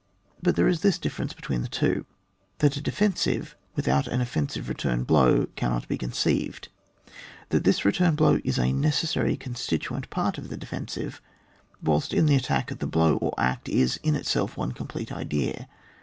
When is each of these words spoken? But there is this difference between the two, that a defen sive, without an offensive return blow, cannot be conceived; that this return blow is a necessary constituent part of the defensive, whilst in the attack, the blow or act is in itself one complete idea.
But 0.41 0.55
there 0.55 0.67
is 0.67 0.81
this 0.81 0.97
difference 0.97 1.31
between 1.33 1.61
the 1.61 1.67
two, 1.67 2.07
that 2.57 2.75
a 2.75 2.81
defen 2.81 3.15
sive, 3.15 3.55
without 3.75 4.07
an 4.07 4.19
offensive 4.19 4.67
return 4.67 5.03
blow, 5.03 5.45
cannot 5.55 5.87
be 5.87 5.95
conceived; 5.95 6.69
that 7.49 7.65
this 7.65 7.85
return 7.85 8.15
blow 8.15 8.39
is 8.43 8.57
a 8.57 8.73
necessary 8.73 9.37
constituent 9.37 10.09
part 10.09 10.39
of 10.39 10.49
the 10.49 10.57
defensive, 10.57 11.21
whilst 11.83 12.15
in 12.15 12.25
the 12.25 12.35
attack, 12.35 12.75
the 12.79 12.87
blow 12.87 13.17
or 13.17 13.35
act 13.37 13.69
is 13.69 13.99
in 14.01 14.15
itself 14.15 14.57
one 14.57 14.71
complete 14.71 15.11
idea. 15.11 15.67